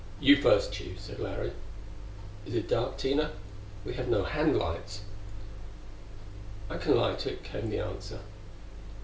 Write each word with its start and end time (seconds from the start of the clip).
"You 0.19 0.35
first, 0.35 0.73
Tugh," 0.73 0.97
said 0.97 1.19
Larry. 1.19 1.51
"Is 2.47 2.55
it 2.55 2.67
dark, 2.67 2.97
Tina? 2.97 3.33
We 3.85 3.93
have 3.93 4.07
no 4.07 4.23
handlights." 4.23 5.01
"I 6.71 6.77
can 6.79 6.95
light 6.95 7.27
it," 7.27 7.43
came 7.43 7.69
the 7.69 7.81
answer. 7.81 8.19